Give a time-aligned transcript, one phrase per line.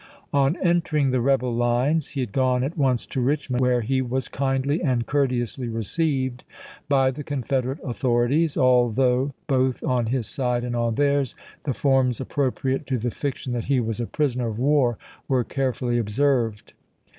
[0.33, 4.29] On entering the rebel lines he had gone at once to Eichmond, where he was
[4.29, 6.43] kindly and courteously received
[6.89, 11.35] by the Confederate author ities, although both on his side and on theirs
[11.65, 15.43] the forms appropriate to the fiction that he was a pris oner of war were
[15.43, 16.73] carefully observed.